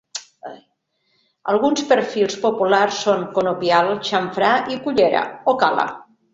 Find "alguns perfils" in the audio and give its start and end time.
1.53-2.39